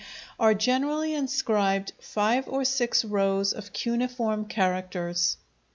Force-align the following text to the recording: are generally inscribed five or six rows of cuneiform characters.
are 0.39 0.55
generally 0.55 1.13
inscribed 1.13 1.93
five 1.99 2.47
or 2.47 2.65
six 2.65 3.05
rows 3.05 3.53
of 3.53 3.71
cuneiform 3.71 4.45
characters. 4.45 5.37